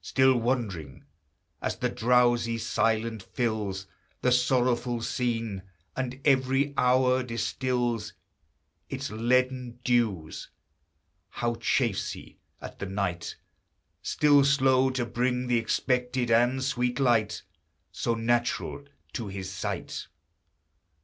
Still 0.00 0.36
wondering 0.38 1.06
as 1.60 1.74
the 1.78 1.88
drowsy 1.88 2.56
silence 2.56 3.24
fills 3.24 3.88
The 4.20 4.30
sorrowful 4.30 5.02
scene, 5.02 5.62
and 5.96 6.20
every 6.24 6.72
hour 6.78 7.24
distils 7.24 8.12
Its 8.88 9.10
leaden 9.10 9.80
dews. 9.82 10.50
How 11.30 11.56
chafes 11.56 12.12
he 12.12 12.38
at 12.60 12.78
the 12.78 12.86
night, 12.86 13.34
Still 14.02 14.44
slow 14.44 14.90
to 14.90 15.04
bring 15.04 15.48
the 15.48 15.58
expected 15.58 16.30
and 16.30 16.62
sweet 16.62 17.00
light, 17.00 17.42
So 17.90 18.14
natural 18.14 18.84
to 19.14 19.26
his 19.26 19.50
sight! 19.50 20.06